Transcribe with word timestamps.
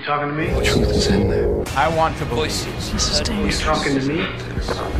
You 0.00 0.06
talking 0.06 0.28
to 0.28 0.34
me? 0.34 0.46
The 0.46 0.64
truth 0.64 0.90
is 0.92 1.06
in 1.08 1.28
there. 1.28 1.62
I 1.76 1.94
want 1.94 2.16
to 2.16 2.24
voices. 2.24 2.90
This 2.90 3.20
is 3.20 3.28
You 3.28 3.52
talking 3.52 4.00
to 4.00 4.06
me? 4.06 4.24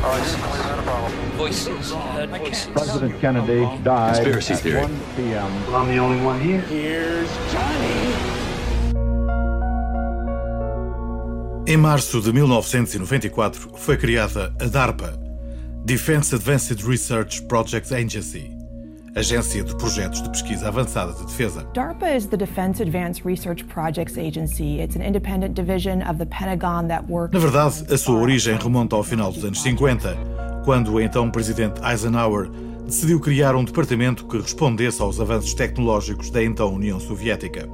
Voices. 0.05 1.93
Heard 1.95 2.29
voices. 2.29 2.69
President 2.73 3.19
Kennedy 3.19 3.65
died 3.83 4.17
Conspiracy 4.17 4.53
at 4.53 4.61
theory. 4.61 4.83
1 4.83 5.01
p.m. 5.17 5.67
Well, 5.67 5.77
I'm 5.77 5.89
the 5.89 5.97
only 5.97 6.23
one 6.23 6.39
here. 6.39 6.61
Here's 6.61 7.31
Johnny. 7.51 8.13
Em 11.67 11.79
março 11.79 12.21
de 12.21 12.31
1994 12.31 13.71
foi 13.77 13.97
criada 13.97 14.55
a 14.61 14.67
DARPA, 14.69 15.19
Defense 15.83 16.35
Advanced 16.35 16.83
Research 16.87 17.41
Projects 17.49 17.91
Agency, 17.91 18.51
Agência 19.17 19.65
de 19.65 19.75
Projetos 19.77 20.23
de 20.23 20.31
Pesquisa 20.31 20.69
Avançada 20.69 21.13
de 21.13 21.27
Defesa. 21.27 21.67
DARPA 21.75 22.15
is 22.15 22.27
the 22.27 22.37
Defense 22.37 22.81
Advanced 22.81 23.25
Research 23.27 23.65
Projects 23.65 24.17
Agency. 24.17 24.81
It's 24.81 24.95
an 24.95 25.03
independent 25.03 25.55
division 25.55 26.01
of 26.09 26.19
the 26.19 26.27
Pentagon 26.27 26.87
that 26.87 27.05
works. 27.09 27.33
Na 27.33 27.41
verdade, 27.41 27.93
a 27.93 27.99
sua 27.99 28.21
origem 28.21 28.57
remonta 28.57 28.95
ao 28.95 29.03
final 29.03 29.33
dos 29.33 29.45
anos 29.45 29.61
50, 29.63 30.17
quando 30.65 30.93
o 30.93 31.01
então 31.01 31.29
presidente 31.29 31.81
Eisenhower 31.85 32.51
decidiu 32.87 33.19
criar 33.19 33.57
um 33.57 33.65
departamento 33.65 34.25
que 34.27 34.39
respondesse 34.39 35.03
aos 35.03 35.21
avanços 35.21 35.55
tecnológicos 35.55 36.31
da 36.31 36.43
então 36.43 36.73
União 36.73 37.01
Soviética. 37.01 37.69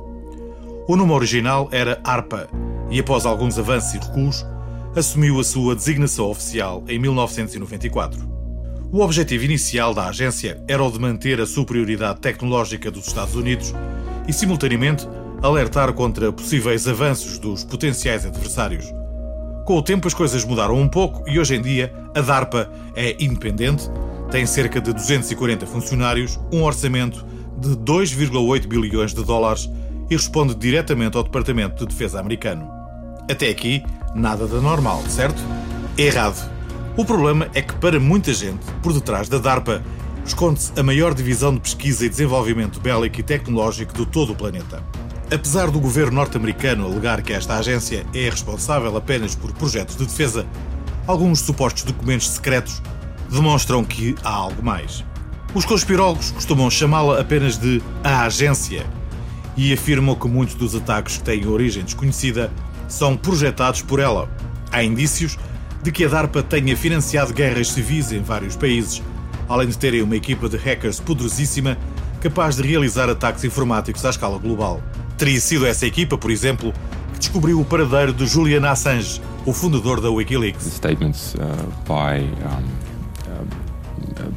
O 0.89 0.97
nome 0.97 1.13
original 1.13 1.69
era 1.71 2.01
ARPA 2.03 2.49
e, 2.91 2.99
após 2.99 3.27
alguns 3.27 3.59
avanços 3.59 3.93
e 3.93 3.99
recuos, 3.99 4.47
assumiu 4.97 5.39
a 5.39 5.45
sua 5.45 5.77
designação 5.77 6.31
oficial 6.31 6.83
em 6.89 6.99
1994. 6.99 8.36
O 8.93 9.01
objetivo 9.01 9.45
inicial 9.45 9.93
da 9.93 10.09
agência 10.09 10.63
era 10.69 10.83
o 10.83 10.91
de 10.91 10.99
manter 10.99 11.41
a 11.41 11.47
superioridade 11.47 12.21
tecnológica 12.21 12.91
dos 12.91 13.09
Estados 13.09 13.35
Unidos 13.35 13.75
e, 14.29 14.33
simultaneamente, 14.33 15.07
alertar 15.43 15.93
contra 15.93 16.33
possíveis 16.33 16.87
avanços 16.87 17.39
dos 17.39 17.65
potenciais 17.65 18.25
adversários. 18.25 18.87
Com 19.67 19.77
o 19.77 19.83
tempo, 19.83 20.07
as 20.07 20.15
coisas 20.15 20.45
mudaram 20.45 20.81
um 20.81 20.89
pouco 20.89 21.29
e 21.29 21.39
hoje 21.39 21.57
em 21.57 21.63
dia 21.63 21.93
a 22.15 22.21
DARPA 22.21 22.71
é 22.95 23.17
independente, 23.23 23.91
tem 24.31 24.47
cerca 24.47 24.81
de 24.81 24.93
240 24.93 25.67
funcionários, 25.67 26.39
um 26.53 26.63
orçamento 26.63 27.27
de 27.59 27.71
2,8 27.71 28.67
bilhões 28.69 29.13
de 29.13 29.25
dólares 29.25 29.69
e 30.09 30.15
responde 30.15 30.55
diretamente 30.55 31.17
ao 31.17 31.25
Departamento 31.25 31.85
de 31.85 31.93
Defesa 31.93 32.21
americano. 32.21 32.71
Até 33.29 33.49
aqui, 33.49 33.83
nada 34.15 34.47
de 34.47 34.55
normal, 34.55 35.03
certo? 35.09 35.43
Errado. 35.99 36.56
O 36.97 37.05
problema 37.05 37.47
é 37.53 37.61
que, 37.61 37.75
para 37.75 38.01
muita 38.01 38.33
gente, 38.33 38.65
por 38.83 38.91
detrás 38.91 39.29
da 39.29 39.37
DARPA, 39.37 39.83
esconde-se 40.25 40.73
a 40.81 40.83
maior 40.83 41.13
divisão 41.13 41.53
de 41.53 41.61
pesquisa 41.61 42.07
e 42.07 42.09
desenvolvimento 42.09 42.81
bélico 42.81 43.21
e 43.21 43.23
tecnológico 43.23 43.93
de 43.93 44.07
todo 44.07 44.33
o 44.33 44.35
planeta. 44.35 44.83
Apesar 45.31 45.71
do 45.71 45.79
governo 45.79 46.13
norte-americano 46.13 46.87
alegar 46.87 47.21
que 47.21 47.35
esta 47.35 47.59
agência 47.59 48.07
é 48.15 48.31
responsável 48.31 48.97
apenas 48.97 49.35
por 49.35 49.53
projetos 49.53 49.95
de 49.95 50.07
defesa, 50.07 50.47
alguns 51.07 51.41
supostos 51.41 51.83
documentos 51.83 52.31
secretos 52.31 52.81
demonstram 53.31 53.85
que 53.85 54.15
há 54.25 54.31
algo 54.31 54.63
mais. 54.63 55.05
Os 55.53 55.67
conspirólogos 55.67 56.31
costumam 56.31 56.71
chamá-la 56.71 57.21
apenas 57.21 57.59
de 57.59 57.83
a 58.03 58.23
agência 58.23 58.87
e 59.55 59.71
afirmam 59.71 60.15
que 60.15 60.29
muitos 60.29 60.55
dos 60.55 60.75
ataques 60.75 61.19
que 61.19 61.25
têm 61.25 61.47
origem 61.47 61.85
desconhecida 61.85 62.51
são 62.89 63.19
projetados 63.19 63.83
por 63.83 64.01
ela. 64.01 64.31
Há 64.73 64.83
indícios 64.83 65.39
de 65.83 65.93
que 65.93 66.05
a 66.05 66.09
DARPA 66.09 66.43
tenha 66.43 66.77
financiado 66.77 67.33
guerras 67.33 67.69
civis 67.69 68.13
em 68.13 68.21
vários 68.21 68.57
países, 68.57 69.03
além 69.49 69.69
de 69.69 69.79
terem 69.79 70.03
uma 70.03 70.17
equipa 70.17 70.49
de 70.49 70.57
hackers 70.57 71.01
poderosíssima 71.01 71.77
capaz 72.21 72.57
de 72.57 72.63
realizar 72.63 73.09
ataques 73.09 73.45
informáticos 73.45 74.05
à 74.05 74.11
escala 74.11 74.39
global. 74.39 74.83
Teria 75.17 75.41
sido 75.41 75.67
essa 75.67 75.87
equipa, 75.87 76.19
por 76.19 76.31
exemplo, 76.31 76.73
que 77.13 77.19
descobriu 77.21 77.61
o 77.61 77.65
paradeiro 77.65 78.13
de 78.13 78.27
Julian 78.27 78.69
Assange, 78.69 79.21
o 79.45 79.53
fundador 79.53 80.01
da 80.01 80.09
the 80.09 80.15
Wikileaks. 80.15 80.65
statements 80.65 81.35
uh, 81.35 81.39
by 81.87 82.21
um, 82.45 82.87
uh, 83.31 83.67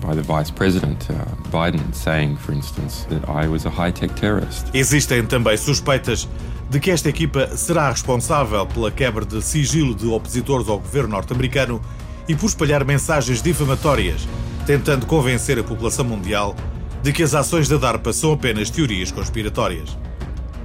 by 0.06 0.16
the 0.16 0.22
Vice 0.22 0.52
President 0.52 1.10
uh, 1.10 1.16
Biden 1.50 1.82
saying, 1.94 2.38
for 2.38 2.54
instance, 2.54 3.06
that 3.10 3.28
I 3.28 3.48
was 3.48 3.66
a 3.66 3.70
high-tech 3.70 4.14
terrorist. 4.16 4.68
Existem 4.74 5.26
também 5.26 5.58
suspeitas 5.58 6.28
de 6.70 6.80
que 6.80 6.92
esta 6.92 7.10
equipa 7.10 7.58
será 7.58 7.90
responsável 7.90 8.66
pela 8.68 8.92
quebra 8.92 9.26
de 9.26 9.42
sigilo 9.42 9.96
de 9.96 10.06
opositores 10.08 10.70
ao 10.70 10.80
governo 10.80 11.10
norte-americano 11.10 11.82
e 12.28 12.36
por 12.36 12.46
espalhar 12.46 12.86
mensagens 12.86 13.42
difamatórias, 13.42 14.28
tentando 14.68 15.08
convencer 15.08 15.58
a 15.58 15.64
população 15.64 16.06
mundial 16.06 16.56
de 17.02 17.12
que 17.12 17.24
as 17.24 17.34
ações 17.34 17.68
da 17.68 17.78
DARPA 17.78 18.14
são 18.14 18.34
apenas 18.34 18.70
teorias 18.70 19.12
conspiratórias. 19.12 19.98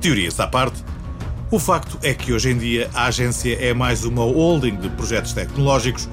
Teorias 0.01 0.39
à 0.39 0.47
parte, 0.47 0.85
o 1.51 1.59
facto 1.59 1.99
é 2.03 2.13
que 2.13 2.33
hoje 2.33 2.51
em 2.51 2.59
dia 2.59 2.91
a 2.93 3.07
agência 3.07 3.55
é 3.55 3.73
mais 3.73 4.05
uma 4.05 4.23
holding 4.25 4.77
de 4.77 4.91
projetos 4.91 5.33
tecnológicos, 5.33 6.09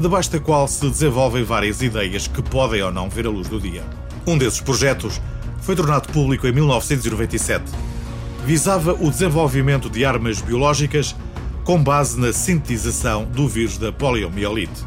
debaixo 0.00 0.32
da 0.32 0.40
qual 0.40 0.66
se 0.66 0.88
desenvolvem 0.88 1.44
várias 1.44 1.82
ideias 1.82 2.26
que 2.26 2.42
podem 2.42 2.82
ou 2.82 2.90
não 2.90 3.08
ver 3.08 3.26
a 3.26 3.30
luz 3.30 3.48
do 3.48 3.60
dia. 3.60 3.84
Um 4.26 4.36
desses 4.36 4.60
projetos 4.60 5.20
foi 5.60 5.76
tornado 5.76 6.08
público 6.12 6.46
em 6.46 6.52
1997. 6.52 7.64
Visava 8.48 8.94
o 8.94 9.10
desenvolvimento 9.10 9.90
de 9.90 10.06
armas 10.06 10.40
biológicas 10.40 11.14
com 11.64 11.84
base 11.84 12.18
na 12.18 12.32
sintetização 12.32 13.26
do 13.26 13.46
vírus 13.46 13.76
da 13.76 13.92
poliomielite. 13.92 14.86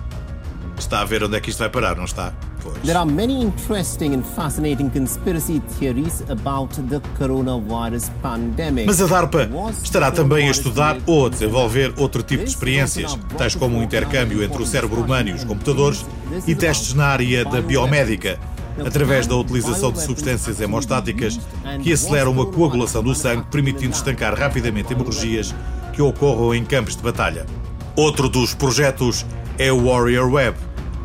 Está 0.76 1.02
a 1.02 1.06
ver 1.06 1.24
onde 1.24 1.38
é 1.38 1.40
que 1.40 1.52
isto 1.52 1.60
vai 1.60 1.70
parar, 1.70 1.96
não 1.96 2.06
está? 2.06 2.34
Pois. 2.64 2.80
There 2.80 2.98
are 2.98 3.08
many 3.08 3.40
interesting 3.40 4.16
and 4.16 4.24
fascinating 4.24 4.90
conspiracy 4.90 5.62
theories 5.78 6.24
about 6.28 6.74
the 6.90 7.00
coronavirus 7.20 8.10
pandemic. 8.24 8.88
Mas 8.88 9.00
a 9.00 9.06
DARPA 9.06 9.48
estará 9.84 10.10
também 10.10 10.48
a 10.48 10.52
estudar 10.52 10.98
ou 11.06 11.28
a 11.28 11.30
desenvolver 11.30 11.94
outro 11.98 12.24
tipo 12.24 12.44
de 12.44 12.50
experiências, 12.50 13.16
tais 13.38 13.54
como 13.54 13.78
o 13.78 13.84
intercâmbio 13.84 14.44
entre 14.44 14.60
o 14.60 14.66
cérebro 14.66 15.04
humano 15.04 15.30
e 15.30 15.34
os 15.34 15.44
computadores 15.44 16.04
e 16.48 16.56
testes 16.56 16.96
na 16.96 17.06
área 17.06 17.46
da 17.46 17.62
biomédica, 17.62 18.40
através 18.86 19.28
da 19.28 19.36
utilização 19.36 19.92
de 19.92 20.02
substâncias 20.02 20.60
hemostáticas 20.60 21.40
que 21.84 21.92
aceleram 21.92 22.40
a 22.42 22.46
coagulação 22.46 23.04
do 23.04 23.14
sangue, 23.14 23.46
permitindo 23.52 23.94
estancar 23.94 24.34
rapidamente 24.34 24.94
hemorragias 24.94 25.54
que 25.94 26.02
ocorram 26.02 26.56
em 26.56 26.64
campos 26.64 26.96
de 26.96 27.04
batalha. 27.04 27.46
Outro 27.96 28.30
dos 28.30 28.54
projetos 28.54 29.26
é 29.58 29.72
o 29.72 29.86
Warrior 29.86 30.32
Web, 30.32 30.58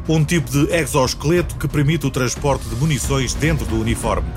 um 0.08 0.24
tipo 0.24 0.50
de 0.50 0.72
exoesqueleto 0.72 1.56
que 1.56 1.66
permite 1.66 2.06
o 2.06 2.10
transporte 2.10 2.68
de 2.68 2.76
munições 2.76 3.34
dentro 3.34 3.66
do 3.66 3.80
uniforme. 3.80 4.28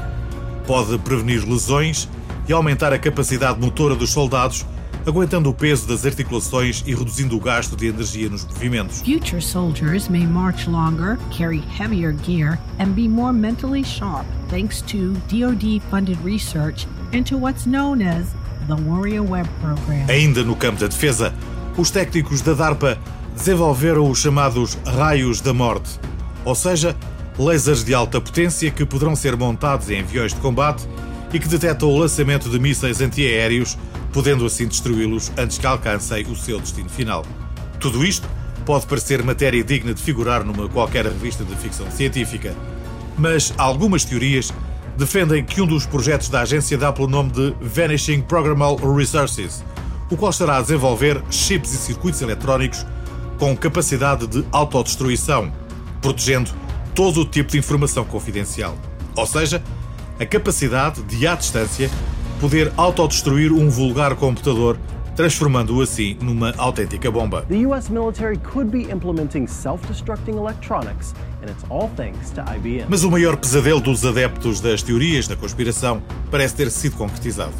Pode 0.66 0.98
prevenir 1.00 1.48
lesões 1.48 2.10
e 2.48 2.54
aumentar 2.54 2.92
a 2.92 2.98
capacidade 2.98 3.60
motora 3.60 3.96
dos 3.96 4.12
soldados, 4.12 4.66
aguentando 5.10 5.50
o 5.50 5.54
peso 5.54 5.88
das 5.88 6.06
articulações 6.06 6.84
e 6.86 6.94
reduzindo 6.94 7.36
o 7.36 7.40
gasto 7.40 7.76
de 7.76 7.88
energia 7.88 8.30
nos 8.30 8.46
movimentos. 8.46 9.02
Future 9.02 9.42
soldiers 9.42 10.08
may 10.08 10.26
march 10.26 10.70
longer, 10.70 11.18
carry 11.36 11.62
heavier 11.78 12.16
gear, 12.24 12.60
and 12.80 12.94
be 12.94 13.08
more 13.08 13.34
mentally 13.34 13.84
sharp 13.84 14.26
thanks 14.50 14.82
to 14.84 15.14
DoD 15.28 15.82
funded 15.90 16.18
research 16.24 16.88
into 17.12 17.38
what's 17.38 17.66
known 17.66 18.02
as 18.02 18.28
the 18.68 18.76
Warrior 18.76 19.24
Web 19.24 19.50
Program. 19.62 20.06
Ainda 20.10 20.44
no 20.44 20.56
campo 20.56 20.80
da 20.80 20.88
defesa, 20.88 21.34
os 21.78 21.90
técnicos 21.92 22.42
da 22.42 22.54
DARPA 22.54 22.98
desenvolveram 23.36 24.10
os 24.10 24.20
chamados 24.20 24.78
raios 24.86 25.42
da 25.42 25.54
morte, 25.54 26.00
ou 26.46 26.54
seja, 26.54 26.96
lasers 27.38 27.84
de 27.84 27.94
alta 27.94 28.20
potência 28.20 28.70
que 28.70 28.86
poderão 28.86 29.16
ser 29.16 29.38
montados 29.38 29.90
em 29.90 30.02
aviões 30.02 30.34
de 30.34 30.40
combate 30.40 30.88
e 31.32 31.40
que 31.40 31.48
detectam 31.48 31.90
o 31.90 31.98
lançamento 31.98 32.50
de 32.50 32.60
mísseis 32.60 33.02
antiaéreos, 33.02 33.78
podendo 34.12 34.46
assim 34.46 34.68
destruí-los 34.68 35.32
antes 35.38 35.58
que 35.58 35.68
alcancem 35.68 36.26
o 36.28 36.36
seu 36.36 36.60
destino 36.60 36.90
final. 36.90 37.26
Tudo 37.80 38.04
isto 38.06 38.28
pode 38.66 38.86
parecer 38.86 39.24
matéria 39.24 39.64
digna 39.64 39.94
de 39.94 40.02
figurar 40.02 40.44
numa 40.44 40.68
qualquer 40.70 41.06
revista 41.06 41.44
de 41.44 41.56
ficção 41.56 41.90
científica, 41.92 42.56
mas 43.18 43.54
algumas 43.58 44.06
teorias 44.06 44.54
defendem 44.98 45.44
que 45.44 45.62
um 45.62 45.66
dos 45.66 45.86
projetos 45.86 46.30
da 46.30 46.42
agência 46.42 46.78
dá 46.78 46.92
pelo 46.92 47.08
nome 47.08 47.32
de 47.32 47.56
Vanishing 47.62 48.22
Programmable 48.22 48.96
Resources, 48.96 49.64
o 50.12 50.18
qual 50.18 50.32
estará 50.32 50.58
a 50.58 50.62
desenvolver 50.62 51.24
chips 51.30 51.74
e 51.74 51.78
circuitos 51.78 52.22
eletrónicos 52.22 52.86
com 53.38 53.56
capacidade 53.56 54.28
de 54.28 54.46
autodestruição, 54.52 55.52
protegendo 56.02 56.52
todo 56.94 57.22
o 57.22 57.26
tipo 57.26 57.52
de 57.52 57.58
informação 57.58 58.04
confidencial. 58.04 58.76
Ou 59.16 59.26
seja, 59.26 59.64
a 60.20 60.26
capacidade 60.26 61.02
de, 61.04 61.26
à 61.26 61.34
distância, 61.36 61.90
poder 62.40 62.72
autodestruir 62.78 63.52
um 63.52 63.70
vulgar 63.70 64.16
computador, 64.16 64.80
transformando-o 65.16 65.82
assim 65.82 66.18
numa 66.22 66.54
autêntica 66.58 67.12
bomba. 67.12 67.46
The 67.50 67.68
US 67.68 67.90
military 67.90 68.38
could 68.38 68.72
be 68.72 68.90
implementing 68.90 69.46
self 69.46 69.86
destructing 69.88 70.38
electronics, 70.38 71.14
and 71.44 71.50
it's 71.50 71.66
all 71.70 71.90
thanks 71.98 72.32
to 72.32 72.42
IBM. 72.42 72.86
Mas 72.88 73.04
o 73.04 73.12
maior 73.12 73.36
pesadelo 73.36 73.82
dos 73.82 74.06
adeptos 74.06 74.62
das 74.62 74.82
teorias 74.82 75.28
da 75.28 75.36
conspiração 75.36 76.02
parece 76.32 76.56
ter 76.56 76.72
sido 76.72 76.96
concretizado. 76.96 77.54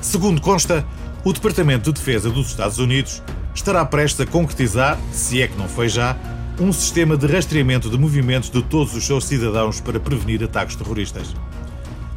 Segundo 0.00 0.40
consta, 0.40 0.86
o 1.24 1.32
Departamento 1.32 1.92
de 1.92 1.98
Defesa 1.98 2.30
dos 2.30 2.50
Estados 2.50 2.78
Unidos 2.78 3.20
estará 3.52 3.84
prestes 3.84 4.20
a 4.20 4.26
concretizar, 4.26 4.96
se 5.10 5.42
é 5.42 5.48
que 5.48 5.58
não 5.58 5.68
foi 5.68 5.88
já, 5.88 6.16
um 6.60 6.72
sistema 6.72 7.16
de 7.16 7.26
rastreamento 7.26 7.90
de 7.90 7.98
movimentos 7.98 8.50
de 8.50 8.62
todos 8.62 8.94
os 8.94 9.04
seus 9.04 9.24
cidadãos 9.24 9.80
para 9.80 9.98
prevenir 9.98 10.44
ataques 10.44 10.76
terroristas. 10.76 11.34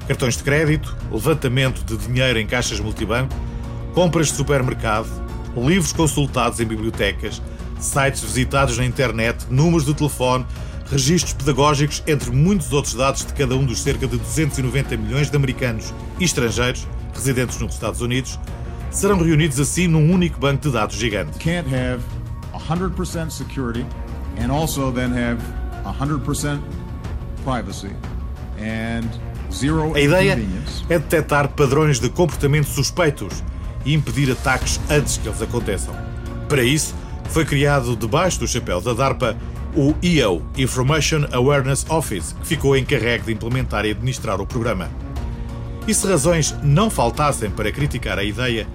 Cartões 0.08 0.36
de 0.36 0.44
crédito, 0.44 0.96
levantamento 1.12 1.84
de 1.84 1.98
dinheiro 2.06 2.38
em 2.38 2.46
caixas 2.46 2.80
multibanco, 2.80 3.34
compras 3.94 4.28
de 4.28 4.34
supermercado, 4.34 5.08
livros 5.56 5.94
consultados 5.94 6.60
em 6.60 6.66
bibliotecas, 6.66 7.42
sites 7.80 8.22
visitados 8.22 8.78
na 8.78 8.86
internet, 8.86 9.46
números 9.50 9.86
de 9.86 9.94
telefone, 9.94 10.46
registros 10.92 11.34
pedagógicos, 11.34 12.04
entre 12.06 12.32
muitos 12.32 12.72
outros 12.74 12.94
dados 12.94 13.26
de 13.26 13.34
cada 13.34 13.56
um 13.56 13.66
dos 13.66 13.82
cerca 13.82 14.06
de 14.06 14.18
290 14.18 14.98
milhões 14.98 15.30
de 15.30 15.36
americanos 15.36 15.94
e 16.20 16.26
estrangeiros 16.26 16.88
residentes 17.14 17.58
nos 17.60 17.74
Estados 17.74 18.02
Unidos, 18.02 18.40
serão 18.92 19.18
reunidos 19.18 19.60
assim 19.60 19.88
num 19.88 20.12
único 20.12 20.40
banco 20.40 20.64
de 20.64 20.72
dados 20.72 20.96
gigante. 20.96 21.38
Can't 21.40 21.68
have 21.74 22.04
100% 22.54 23.32
security 23.32 23.86
and 24.38 24.52
also 24.52 24.92
then 24.92 25.12
have 25.12 25.42
100% 25.86 26.62
privacy 27.44 27.92
and 28.60 29.10
A 29.96 30.00
ideia 30.00 30.40
é 30.90 31.00
detectar 31.00 31.48
padrões 31.50 32.00
de 32.00 32.10
comportamento 32.10 32.68
suspeitos 32.68 33.44
e 33.86 33.94
impedir 33.94 34.32
ataques 34.32 34.80
antes 34.90 35.18
que 35.18 35.28
eles 35.28 35.42
aconteçam. 35.42 35.96
Para 36.50 36.64
isso, 36.64 36.96
foi 37.26 37.46
criado 37.46 37.96
debaixo 37.96 38.40
do 38.40 38.48
chapéu 38.48 38.82
da 38.82 38.94
DARPA 38.94 39.38
o 39.76 39.96
EO, 40.04 40.42
Information 40.58 41.26
Awareness 41.32 41.86
Office, 41.90 42.36
que 42.42 42.48
ficou 42.48 42.78
encarregue 42.78 43.26
de 43.26 43.34
implementar 43.34 43.86
e 43.86 43.92
administrar 43.92 44.40
o 44.40 44.46
programa. 44.46 44.90
E 45.88 45.94
se 45.94 46.08
razões 46.08 46.56
não 46.64 46.90
faltassem 46.90 47.50
para 47.50 47.72
criticar 47.72 48.20
a 48.20 48.24
ideia, 48.24 48.68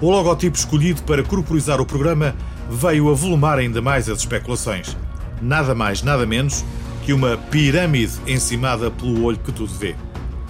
o 0.00 0.10
logotipo 0.10 0.56
escolhido 0.56 1.02
para 1.02 1.22
corporizar 1.22 1.80
o 1.80 1.86
programa 1.86 2.34
veio 2.70 3.10
a 3.10 3.14
volumar 3.14 3.58
ainda 3.58 3.82
mais 3.82 4.08
as 4.08 4.20
especulações. 4.20 4.96
Nada 5.42 5.74
mais, 5.74 6.02
nada 6.02 6.24
menos 6.24 6.64
que 7.04 7.12
uma 7.12 7.36
pirâmide 7.36 8.14
encimada 8.26 8.90
pelo 8.90 9.24
olho 9.24 9.38
que 9.38 9.52
tudo 9.52 9.72
vê. 9.74 9.94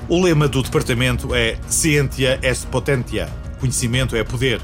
O 0.07 0.23
lema 0.23 0.47
do 0.47 0.63
departamento 0.63 1.35
é 1.35 1.57
Scientia 1.67 2.39
est 2.43 2.67
Potentia, 2.67 3.27
conhecimento 3.59 4.15
é 4.15 4.23
poder, 4.23 4.61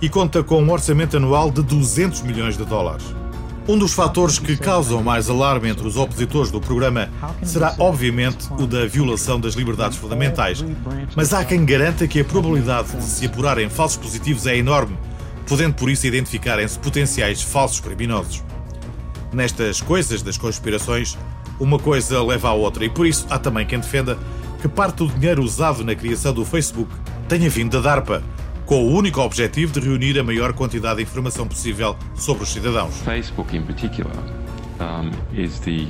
e 0.00 0.08
conta 0.08 0.42
com 0.42 0.60
um 0.60 0.72
orçamento 0.72 1.16
anual 1.16 1.52
de 1.52 1.62
200 1.62 2.22
milhões 2.22 2.56
de 2.56 2.64
dólares. 2.64 3.04
Um 3.68 3.78
dos 3.78 3.92
fatores 3.92 4.40
que 4.40 4.56
causam 4.56 5.00
mais 5.00 5.30
alarme 5.30 5.68
entre 5.68 5.86
os 5.86 5.96
opositores 5.96 6.50
do 6.50 6.60
programa 6.60 7.08
será, 7.44 7.76
obviamente, 7.78 8.52
o 8.58 8.66
da 8.66 8.84
violação 8.84 9.38
das 9.38 9.54
liberdades 9.54 9.96
fundamentais. 9.96 10.64
Mas 11.14 11.32
há 11.32 11.44
quem 11.44 11.64
garanta 11.64 12.08
que 12.08 12.18
a 12.18 12.24
probabilidade 12.24 12.90
de 12.96 13.04
se 13.04 13.26
apurarem 13.26 13.70
falsos 13.70 13.98
positivos 13.98 14.48
é 14.48 14.56
enorme, 14.56 14.98
podendo 15.46 15.74
por 15.74 15.88
isso 15.88 16.08
identificarem-se 16.08 16.76
potenciais 16.80 17.40
falsos 17.40 17.78
criminosos. 17.78 18.42
Nestas 19.32 19.80
coisas 19.80 20.22
das 20.22 20.36
conspirações, 20.36 21.16
uma 21.60 21.78
coisa 21.78 22.20
leva 22.20 22.48
à 22.48 22.52
outra, 22.52 22.84
e 22.84 22.90
por 22.90 23.06
isso 23.06 23.24
há 23.30 23.38
também 23.38 23.64
quem 23.64 23.78
defenda 23.78 24.18
que 24.62 24.68
parte 24.68 24.98
do 24.98 25.08
dinheiro 25.08 25.42
usado 25.42 25.84
na 25.84 25.92
criação 25.92 26.32
do 26.32 26.44
Facebook 26.44 26.88
tenha 27.28 27.50
vindo 27.50 27.72
da 27.72 27.80
DARPA, 27.80 28.22
com 28.64 28.86
o 28.86 28.92
único 28.92 29.20
objetivo 29.20 29.72
de 29.72 29.80
reunir 29.80 30.16
a 30.20 30.22
maior 30.22 30.52
quantidade 30.52 30.98
de 30.98 31.02
informação 31.02 31.48
possível 31.48 31.96
sobre 32.14 32.44
os 32.44 32.52
cidadãos. 32.52 32.94
Facebook, 33.04 33.56
in 33.56 33.62
particular, 33.62 34.14
um, 34.78 35.10
is 35.36 35.58
the 35.58 35.88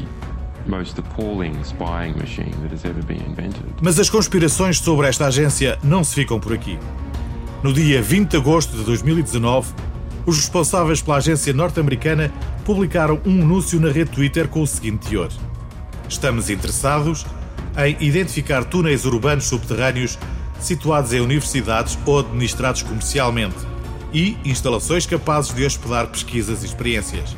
most 0.67 0.99
appalling 0.99 1.53
spying 1.63 2.15
machine 2.17 2.51
that 2.63 2.73
has 2.73 2.87
ever 2.87 3.05
been 3.05 3.21
invented. 3.29 3.67
Mas 3.83 4.01
as 4.01 4.09
conspirações 4.09 4.79
sobre 4.79 5.07
esta 5.07 5.27
agência 5.27 5.79
não 5.85 6.03
se 6.03 6.15
ficam 6.15 6.41
por 6.41 6.55
aqui. 6.55 6.79
No 7.63 7.75
dia 7.75 8.01
20 8.01 8.31
de 8.31 8.37
agosto 8.39 8.75
de 8.75 8.85
2019, 8.85 9.71
os 10.25 10.39
responsáveis 10.39 11.03
pela 11.03 11.19
agência 11.19 11.53
norte-americana 11.53 12.33
publicaram 12.65 13.21
um 13.27 13.43
anúncio 13.43 13.79
na 13.79 13.93
rede 13.93 14.13
Twitter 14.13 14.49
com 14.49 14.63
o 14.63 14.67
seguinte 14.67 15.11
teor: 15.11 15.29
Estamos 16.09 16.49
interessados 16.49 17.27
em 17.77 17.97
identificar 18.01 18.65
túneis 18.65 19.05
urbanos 19.05 19.45
subterrâneos 19.45 20.19
situados 20.61 21.13
em 21.13 21.21
universidades 21.21 21.99
ou 22.07 22.21
administrados 22.21 22.83
comercialmente 22.83 23.57
e 24.13 24.37
instalações 24.45 25.07
capazes 25.07 25.55
de 25.55 25.65
hospedar 25.65 26.07
pesquisas 26.09 26.63
e 26.63 26.67
experiências. 26.67 27.37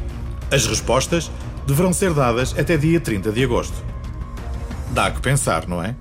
As 0.51 0.67
respostas 0.67 1.31
deverão 1.67 1.93
ser 1.93 2.13
dadas 2.13 2.55
até 2.59 2.77
dia 2.77 3.01
30 3.01 3.33
de 3.33 3.45
agosto. 3.45 3.77
Dá 4.91 5.11
que 5.11 5.21
pensar, 5.21 5.67
não 5.67 5.83
é? 5.83 5.97